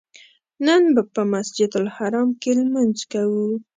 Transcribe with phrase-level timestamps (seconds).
[0.65, 3.45] نن به په مسجدالحرام کې لمونځ کوو.